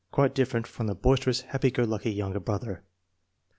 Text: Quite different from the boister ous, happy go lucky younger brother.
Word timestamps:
Quite 0.11 0.33
different 0.33 0.65
from 0.65 0.87
the 0.87 0.95
boister 0.95 1.27
ous, 1.27 1.41
happy 1.41 1.69
go 1.69 1.83
lucky 1.83 2.09
younger 2.09 2.39
brother. 2.39 2.81